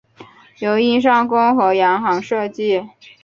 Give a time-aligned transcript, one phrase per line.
[0.57, 2.89] 由英商公和洋行设计。